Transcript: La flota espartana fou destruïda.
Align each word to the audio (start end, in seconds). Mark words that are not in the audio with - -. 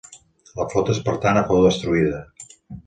La 0.61 0.65
flota 0.71 0.95
espartana 0.95 1.45
fou 1.53 1.63
destruïda. 1.69 2.25